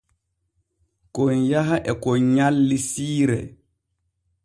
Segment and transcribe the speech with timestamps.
[1.15, 3.41] Kon yaha e kon nyalli siire.